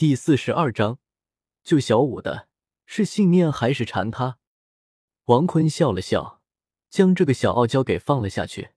[0.00, 0.98] 第四十二章，
[1.62, 2.48] 救小五的
[2.86, 4.38] 是信念还是馋他？
[5.26, 6.40] 王坤笑了笑，
[6.88, 8.70] 将这个小傲娇给放了下去。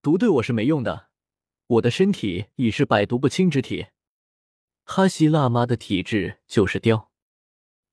[0.00, 1.10] 毒对我是没用的，
[1.66, 3.88] 我的身体已是百毒不侵之体。
[4.84, 7.10] 哈希辣妈的体质就是刁。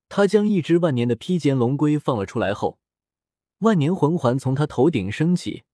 [0.08, 2.78] 他将一只万年的披肩龙龟放了出来后，
[3.58, 5.64] 万年魂环从他头顶升起。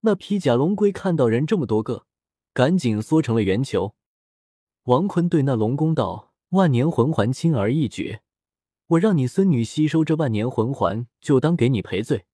[0.00, 2.06] 那披甲龙龟看到人这么多个，
[2.54, 3.94] 赶紧缩成了圆球。
[4.84, 8.18] 王坤对那龙宫道：“万年魂环轻而易举，
[8.88, 12.26] 我让你孙女吸收这万年魂环，就当给你赔罪。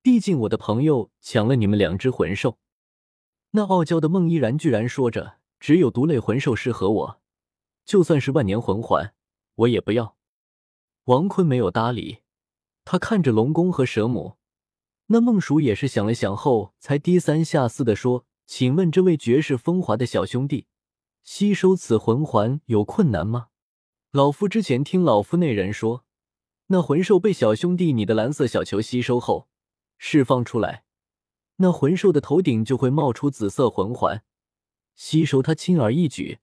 [0.00, 2.58] 毕竟我的朋友抢了你们两只魂兽。”
[3.50, 7.20] 那傲娇的孟依然居然说着：“只有毒类魂兽适合我，
[7.84, 9.12] 就算是万年魂环，
[9.56, 10.16] 我也不要。”
[11.06, 12.18] 王坤没有搭理，
[12.84, 14.36] 他看着龙宫和蛇母。
[15.06, 20.68] 那孟蜀也是想了想后，才低三下四的说：“请问这位绝世风华的小兄弟。”
[21.22, 23.48] 吸收此魂环有困难吗？
[24.10, 26.04] 老夫之前听老夫内人说，
[26.66, 29.48] 那魂兽被小兄弟你的蓝色小球吸收后，
[29.98, 30.84] 释放出来，
[31.56, 34.24] 那魂兽的头顶就会冒出紫色魂环，
[34.94, 36.40] 吸收它轻而易举，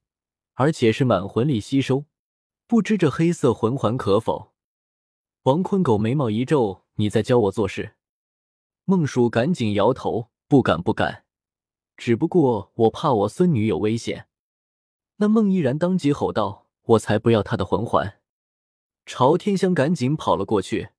[0.53, 2.05] 而且是满魂力吸收。
[2.67, 4.53] 不知这黑色魂环可否？
[5.43, 7.95] 王坤狗眉毛一皱：“你在教我做事？”
[8.85, 11.25] 孟蜀赶紧摇头：“不敢，不敢。
[11.95, 14.26] 只不过我怕我孙女有危险。”
[15.17, 18.19] 那孟依然当即吼道：“我才不要他的魂环！”
[19.05, 20.89] 朝天香赶紧跑了过去，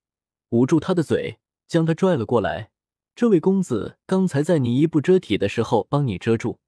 [0.49, 2.71] 捂住他的嘴，将他拽了过来。
[3.15, 6.59] 这位公子刚才在你衣不遮体的时候帮你遮住，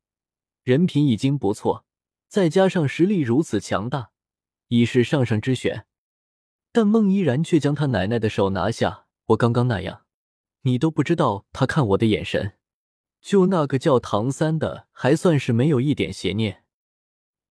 [0.63, 1.85] 人品已经不错，
[2.27, 4.11] 再加上实力如此强大，
[4.67, 5.85] 已是上上之选。
[6.71, 9.07] 但孟依然却将他奶奶的手拿下。
[9.27, 10.03] 我刚刚那样，
[10.61, 12.53] 你都不知道他看我的眼神。
[13.21, 16.60] 就那个叫唐三的，还算是没有一点邪念。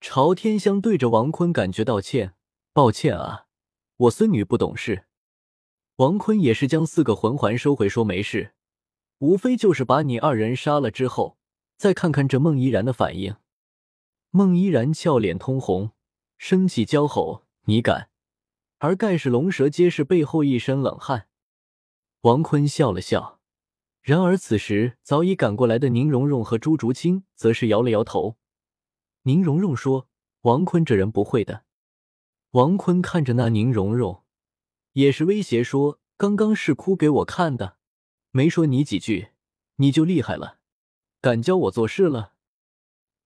[0.00, 2.34] 朝天香对着王坤感觉道歉
[2.72, 3.46] ：“抱歉啊，
[3.96, 5.04] 我孙女不懂事。”
[5.96, 8.54] 王坤也是将四个魂环收回，说：“没事，
[9.18, 11.36] 无非就是把你二人杀了之后，
[11.76, 13.36] 再看看这孟依然的反应。”
[14.32, 15.90] 孟依然俏脸通红，
[16.38, 18.08] 生气娇吼：“你敢！”
[18.78, 21.28] 而盖世龙蛇皆是背后一身冷汗。
[22.22, 23.38] 王坤笑了笑，
[24.00, 28.38] 然而此时早已赶过来的宁荣荣和朱竹清则是摇了摇头。
[29.30, 30.08] 宁荣荣说
[30.42, 31.62] ：“王坤这人不会的。”
[32.50, 34.24] 王坤看着那宁荣荣，
[34.94, 37.76] 也是威胁说：“刚刚是哭给我看的，
[38.32, 39.28] 没说你几句，
[39.76, 40.58] 你就厉害了，
[41.20, 42.32] 敢教我做事了？”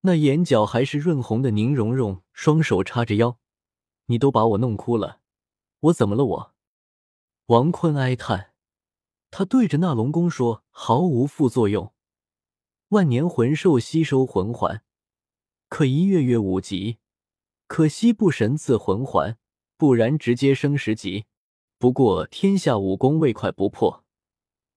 [0.01, 3.39] 那眼角还是润红的宁荣荣双手叉着腰
[4.05, 5.21] ：“你都把我弄哭了，
[5.79, 6.23] 我怎么了？
[6.23, 6.53] 我？”
[7.47, 8.53] 王坤哀叹，
[9.31, 11.95] 他对着那龙宫说：“毫无副作用，
[12.89, 14.83] 万年魂兽吸收魂环。”
[15.67, 16.99] 可一跃跃五级，
[17.67, 19.37] 可惜不神赐魂环，
[19.77, 21.25] 不然直接升十级。
[21.77, 24.05] 不过天下武功未快不破，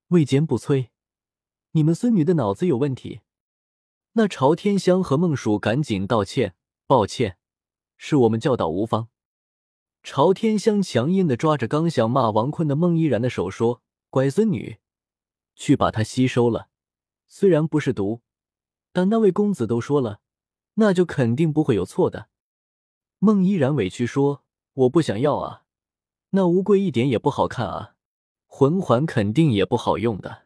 [0.08, 0.88] 未坚不摧。
[1.72, 3.20] 你们孙女的脑子有问题。
[4.12, 6.56] 那朝天香和孟蜀赶紧道歉，
[6.86, 7.38] 抱歉，
[7.96, 9.08] 是我们教导无方。
[10.02, 14.78] 朝天香强硬的抓着刚想骂王坤的孟依然的手说：“乖孙女，
[15.54, 16.68] 去把它吸收了。
[17.26, 18.22] 虽然不是毒，
[18.92, 20.20] 但那位公子都说了。”
[20.80, 22.28] 那就肯定不会有错的。
[23.18, 24.44] 孟依然委屈说
[24.74, 25.64] ：“我不想要啊，
[26.30, 27.94] 那乌龟一点也不好看啊，
[28.46, 30.44] 魂环肯定也不好用的。”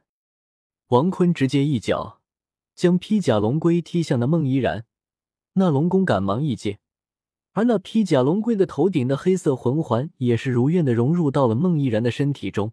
[0.89, 2.21] 王坤直接一脚
[2.75, 4.87] 将披甲龙龟踢向那孟依然，
[5.55, 6.79] 那龙宫赶忙一接，
[7.53, 12.73] 而那披甲龙龟的头顶的黑色魂环也是如愿的融入到了孟依然的身体中。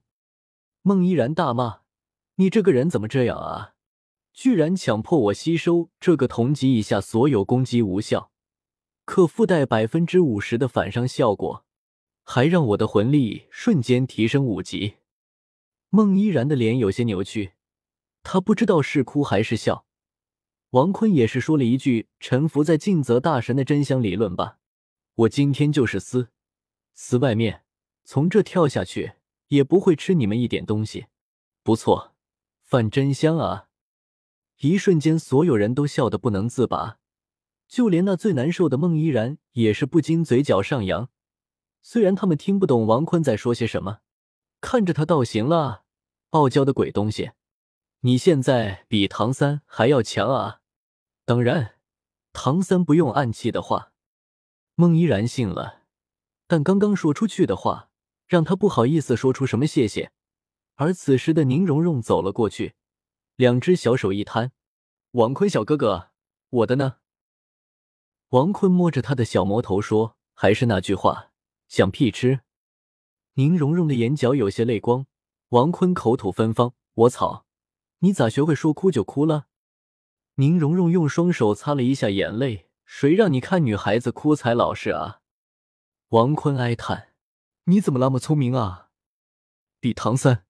[0.81, 1.81] 孟依然大骂
[2.35, 3.73] ：“你这个人怎么这样啊！”
[4.39, 8.31] 居然强迫我吸收这个同级以下所有攻击无效，
[9.03, 11.65] 可附带百分之五十的反伤效果，
[12.23, 14.93] 还让我的魂力瞬间提升五级。
[15.89, 17.51] 孟依然的脸有些扭曲，
[18.23, 19.85] 他不知道是哭还是笑。
[20.69, 24.59] 王坤也是说了一句：“臣服在尽责大神的真香理论吧，
[25.15, 26.29] 我今天就是撕
[26.93, 27.65] 撕外面，
[28.05, 29.15] 从这跳下去
[29.49, 31.07] 也不会吃你们一点东西。”
[31.61, 32.15] 不错，
[32.63, 33.65] 饭真香啊！
[34.59, 36.97] 一瞬间，所有人都笑得不能自拔，
[37.67, 41.09] 就连那最难受的孟依然也是不禁嘴角上扬。
[41.81, 43.99] 虽然他们听不懂王坤在说些什么，
[44.59, 45.83] 看着他倒行了，
[46.31, 47.31] 傲娇的鬼东西，
[48.01, 50.59] 你现在比唐三还要强啊！
[51.23, 51.75] 当然，
[52.33, 53.93] 唐三不用暗器的话，
[54.75, 55.83] 孟依然信了，
[56.47, 57.89] 但刚刚说出去的话
[58.27, 60.11] 让他不好意思说出什么谢谢。
[60.75, 62.75] 而此时的宁荣荣走了过去。
[63.39, 64.51] 两只小手一摊，
[65.11, 66.09] 王坤小哥哥，
[66.49, 66.97] 我的呢？
[68.31, 71.31] 王坤摸着他的小魔头说：“还是那句话，
[71.69, 72.41] 想屁吃。
[73.35, 75.05] 宁荣荣的眼角有些泪光，
[75.51, 77.45] 王坤口吐芬芳，我操，
[77.99, 79.47] 你咋学会说哭就哭了？
[80.35, 85.21] 宁荣荣用双手擦了一下眼泪，谁让你看女孩子哭才老实啊？
[86.09, 87.13] 王坤哀叹，
[87.63, 88.89] 你怎么那么聪明啊？
[89.79, 90.43] 比唐三，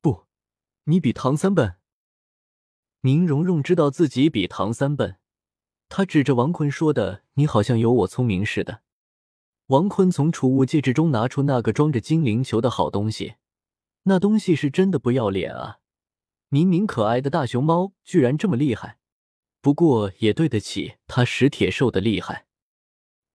[0.00, 0.26] 不，
[0.84, 1.79] 你比唐三笨。
[3.02, 5.16] 宁荣荣知道自己比唐三笨，
[5.88, 8.82] 他指着王坤说的：“你好像有我聪明似的。”
[9.68, 13.36] 王坤从储物戒指中拿出那个装着精灵球的好东西，
[14.02, 15.78] 那东西是真的不要脸啊！
[16.50, 18.98] 明明可爱的大熊猫，居然这么厉害。
[19.62, 22.46] 不过也对得起他石铁兽的厉害。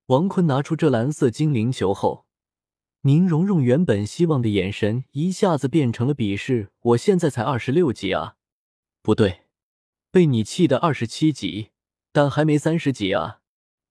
[0.07, 2.25] 王坤拿出这蓝色精灵球后，
[3.01, 6.71] 宁荣荣原本希望的眼神一下子变成了鄙视。
[6.81, 8.35] 我现在才二十六级啊，
[9.01, 9.44] 不对，
[10.15, 11.71] 被你气的二十七级，
[12.13, 13.41] 但还没三十级啊！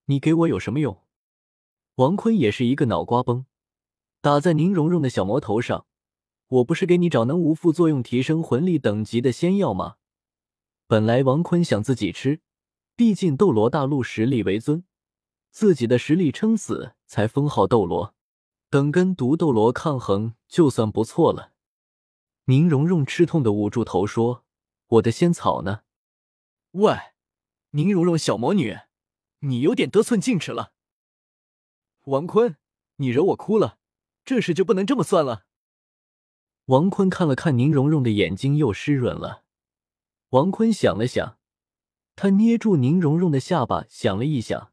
[0.07, 1.03] 你给我有什么用？
[1.97, 3.45] 王坤也是一个脑瓜崩，
[4.23, 5.85] 打在宁荣荣的小魔头上。
[6.49, 9.97] 我不是给你找能无副作用提升魂力等级的仙药吗？
[10.87, 12.41] 本来王坤想自己吃，
[12.97, 14.83] 毕竟斗罗大陆实力为尊，
[15.51, 18.15] 自己的实力撑死才封号斗罗，
[18.71, 21.53] 等跟毒斗罗抗衡就算不错了。
[22.47, 24.47] 宁荣荣吃痛的捂住头说
[24.89, 25.81] ：“我的仙草呢？”
[26.75, 26.93] 喂，
[27.71, 28.77] 宁荣荣小魔女，
[29.41, 30.73] 你有点得寸进尺了。
[32.07, 32.57] 王坤，
[32.97, 33.79] 你惹我哭了，
[34.25, 35.47] 这事就不能这么算了。
[36.65, 39.45] 王坤看了看宁荣荣的眼睛，又湿润了。
[40.31, 41.39] 王坤想了想，
[42.17, 44.73] 他捏住宁荣荣的下巴，想了一想，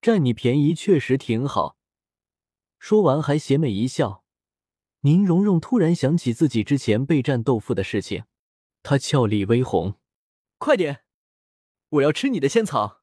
[0.00, 1.78] 占你便宜确实挺好。
[2.80, 4.24] 说完还邪魅一笑。
[5.02, 8.24] 宁荣荣突然想起自己之前被战斗负的事情，
[8.82, 10.00] 她俏丽微红，
[10.58, 11.04] 快点，
[11.92, 13.02] 我要吃你的仙草。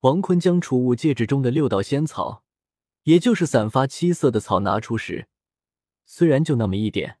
[0.00, 2.42] 王坤将储物戒指中的六道仙草，
[3.04, 5.28] 也就是散发七色的草拿出时，
[6.04, 7.20] 虽然就那么一点，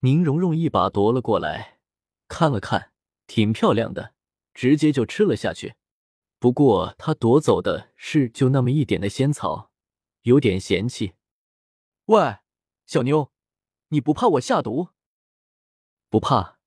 [0.00, 1.78] 宁荣荣一把夺了过来，
[2.26, 2.92] 看了看，
[3.28, 4.14] 挺漂亮的，
[4.52, 5.74] 直接就吃了下去。
[6.40, 9.70] 不过他夺走的是就那么一点的仙草，
[10.22, 11.12] 有点嫌弃。
[12.06, 12.38] 喂，
[12.84, 13.30] 小妞，
[13.88, 14.88] 你不怕我下毒？
[16.08, 16.58] 不怕，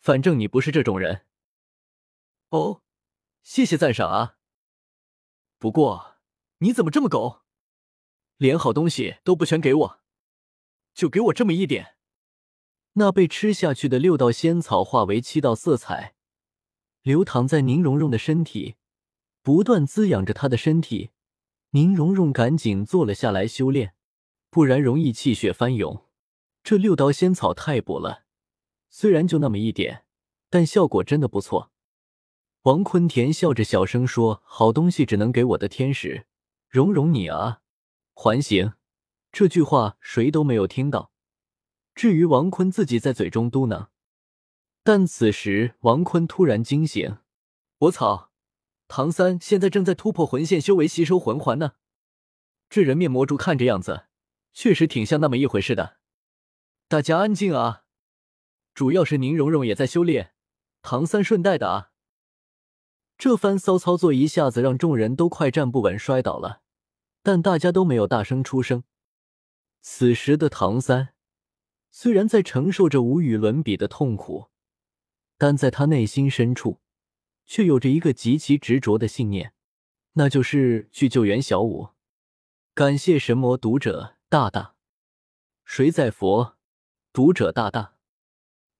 [0.00, 1.26] 反正你不是这种人。
[2.52, 2.82] 哦，
[3.42, 4.36] 谢谢赞赏啊。
[5.58, 6.16] 不过，
[6.58, 7.44] 你怎么这么狗，
[8.36, 10.00] 连好东西都不全给我，
[10.92, 11.96] 就给我这么一点？
[12.92, 16.14] 那被吃下去的六道仙草化为七道色彩，
[17.00, 18.76] 流淌在宁荣荣的身体，
[19.40, 21.12] 不断滋养着她的身体。
[21.70, 23.94] 宁荣荣赶紧坐了下来修炼，
[24.50, 26.06] 不然容易气血翻涌。
[26.62, 28.26] 这六道仙草太补了，
[28.90, 30.04] 虽然就那么一点，
[30.50, 31.71] 但效果真的不错。
[32.62, 36.26] 王坤田笑着小声说：“好东西只能给我的天使，
[36.68, 37.60] 蓉蓉你啊，
[38.14, 38.74] 还行。”
[39.32, 41.10] 这句话谁都没有听到。
[41.92, 43.88] 至于王坤自己在嘴中嘟囔，
[44.84, 47.18] 但此时王坤突然惊醒
[47.78, 48.30] ：“我操！
[48.86, 51.72] 唐三现在正在突破魂线修为，吸收魂环呢。
[52.70, 54.04] 这人面魔蛛看这样子，
[54.52, 55.96] 确实挺像那么一回事的。”
[56.86, 57.82] 大家安静啊！
[58.72, 60.34] 主要是宁荣荣也在修炼，
[60.80, 61.88] 唐三顺带的啊。
[63.22, 66.62] 这番骚操作一下子让众人都快站不稳，摔倒了，
[67.22, 68.82] 但大家都没有大声出声。
[69.80, 71.14] 此时的唐三
[71.92, 74.48] 虽然在承受着无与伦比的痛苦，
[75.38, 76.80] 但在他内心深处
[77.46, 79.54] 却有着一个极其执着的信念，
[80.14, 81.90] 那就是去救援小五。
[82.74, 84.74] 感谢神魔读者大大，
[85.64, 86.56] 谁在佛
[87.12, 87.94] 读者大大，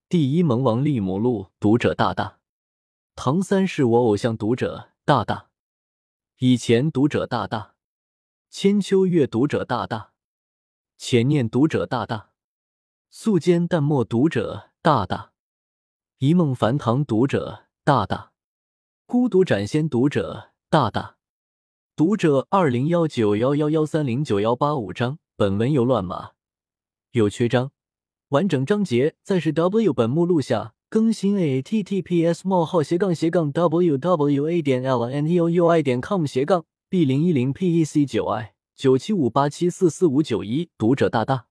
[0.08, 2.41] 第一萌王利姆路读者大大。
[3.14, 5.48] 唐三是我偶像，读者大大；
[6.38, 7.74] 以前读者大大，
[8.50, 10.12] 千秋月读者大大，
[10.96, 12.30] 浅念读者大大，
[13.10, 15.32] 素笺淡墨读者大大，
[16.18, 18.32] 一梦梵唐读者大大，
[19.06, 21.18] 孤独斩仙读者大大，
[21.94, 25.18] 读者二零幺九幺幺幺三零九幺八五章。
[25.36, 26.32] 本文有乱码，
[27.12, 27.72] 有缺章，
[28.28, 30.74] 完整章节在是 W 本目录下。
[30.92, 35.66] 更新 a t t p s 冒号斜杠斜杠 w w a 点 l n e o u
[35.68, 41.46] i 点 com 斜杠 b 零一零 p e c 九 i 九七五八七四四五九一读者大大，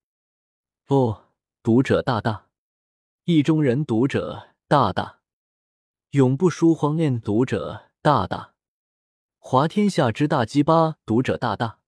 [0.85, 1.15] 不，
[1.63, 2.49] 读者大大，
[3.25, 5.21] 意中人读者大大，
[6.11, 8.53] 永不输荒恋读者大大，
[9.39, 11.79] 华天下之大鸡巴读者大大，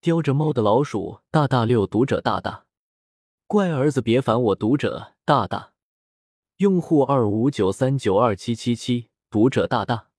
[0.00, 2.66] 叼着猫的老鼠大大六读者大大，
[3.48, 5.72] 乖儿子别烦我读者大大。
[6.60, 10.10] 用户二五九三九二七七七，读者大大，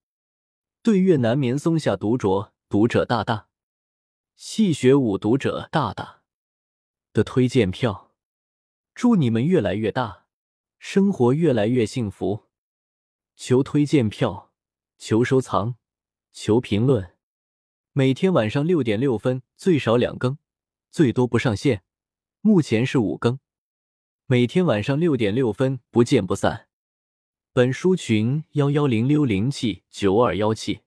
[0.82, 3.50] 对越难眠松下独酌，读者大大。
[4.36, 6.24] 戏谑五读者大大
[7.14, 8.16] 的推荐票，
[8.96, 10.26] 祝你们越来越大，
[10.80, 12.48] 生活越来越幸福。
[13.36, 14.52] 求推荐票，
[14.98, 15.76] 求收藏，
[16.32, 17.16] 求评论。
[17.92, 20.40] 每天晚上六点六分，最少两更，
[20.90, 21.84] 最多不上线。
[22.40, 23.40] 目前是五更。
[24.32, 26.68] 每天晚上六点六分，不见不散。
[27.52, 30.80] 本书群幺幺零六零七九二幺七。